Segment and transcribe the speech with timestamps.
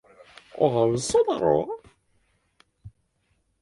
[0.57, 1.69] 嘘だろ？